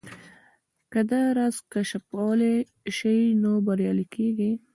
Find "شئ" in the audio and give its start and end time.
2.97-3.19